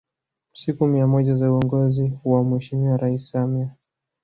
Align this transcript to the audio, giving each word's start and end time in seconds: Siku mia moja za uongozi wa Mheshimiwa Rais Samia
Siku 0.53 0.87
mia 0.87 1.07
moja 1.07 1.35
za 1.35 1.51
uongozi 1.51 2.11
wa 2.25 2.43
Mheshimiwa 2.43 2.97
Rais 2.97 3.29
Samia 3.31 3.75